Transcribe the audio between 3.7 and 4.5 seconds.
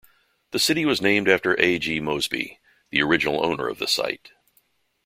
the site.